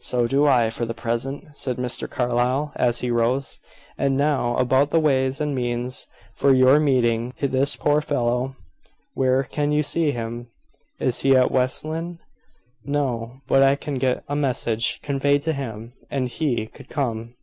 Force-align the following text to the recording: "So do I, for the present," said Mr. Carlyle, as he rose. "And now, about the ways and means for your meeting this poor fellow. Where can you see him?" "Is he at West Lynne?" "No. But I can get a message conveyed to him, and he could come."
"So 0.00 0.26
do 0.26 0.44
I, 0.44 0.70
for 0.70 0.84
the 0.84 0.92
present," 0.92 1.56
said 1.56 1.76
Mr. 1.76 2.10
Carlyle, 2.10 2.72
as 2.74 2.98
he 2.98 3.12
rose. 3.12 3.60
"And 3.96 4.16
now, 4.16 4.56
about 4.56 4.90
the 4.90 4.98
ways 4.98 5.40
and 5.40 5.54
means 5.54 6.08
for 6.34 6.52
your 6.52 6.80
meeting 6.80 7.32
this 7.38 7.76
poor 7.76 8.00
fellow. 8.00 8.56
Where 9.14 9.44
can 9.44 9.70
you 9.70 9.84
see 9.84 10.10
him?" 10.10 10.48
"Is 10.98 11.20
he 11.20 11.36
at 11.36 11.52
West 11.52 11.84
Lynne?" 11.84 12.18
"No. 12.84 13.40
But 13.46 13.62
I 13.62 13.76
can 13.76 13.98
get 13.98 14.24
a 14.28 14.34
message 14.34 15.00
conveyed 15.00 15.42
to 15.42 15.52
him, 15.52 15.92
and 16.10 16.26
he 16.26 16.66
could 16.66 16.88
come." 16.88 17.36